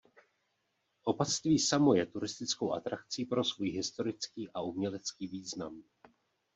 [1.03, 5.83] Opatství samo je turistickou atrakcí pro svůj historický a umělecký význam.